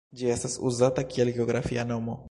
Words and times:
Ĝi 0.19 0.29
estas 0.35 0.55
uzata 0.69 1.05
kiel 1.13 1.33
geografia 1.39 1.89
nomo. 1.93 2.19